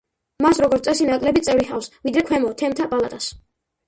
მას, 0.43 0.59
როგორც 0.63 0.87
წესი 0.87 1.05
ნაკლები 1.09 1.43
წევრი 1.47 1.65
ჰყავს, 1.67 1.89
ვიდრე 2.07 2.23
ქვემო, 2.31 2.49
თემთა 2.63 2.89
პალატას. 2.95 3.29